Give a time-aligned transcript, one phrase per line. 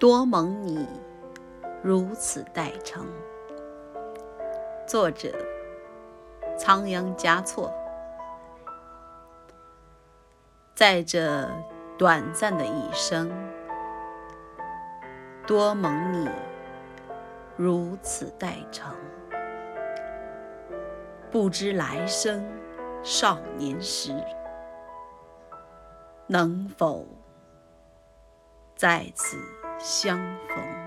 [0.00, 0.88] 多蒙你
[1.82, 3.06] 如此待成。
[4.88, 5.30] 作者：
[6.56, 7.70] 仓央嘉措。
[10.74, 11.46] 在这
[11.98, 13.30] 短暂的一生，
[15.46, 16.30] 多蒙你
[17.58, 18.96] 如此待成。
[21.30, 22.42] 不知来生
[23.02, 24.14] 少年时，
[26.26, 27.04] 能否？
[28.74, 29.36] 在此
[29.82, 30.79] 相逢。